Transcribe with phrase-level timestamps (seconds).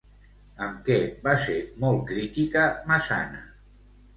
[0.67, 0.97] Amb què
[1.27, 3.45] va ser molt crítica Massana?